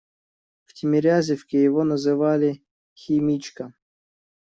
В 0.65 0.73
Тимирязевке 0.73 1.61
его 1.63 1.83
называли 1.83 2.65
«Химичка». 2.97 3.75